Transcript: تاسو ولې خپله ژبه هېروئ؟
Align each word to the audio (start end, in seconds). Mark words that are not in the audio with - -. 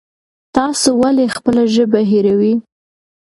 تاسو 0.55 0.89
ولې 1.01 1.25
خپله 1.35 1.63
ژبه 1.75 2.01
هېروئ؟ 2.11 2.53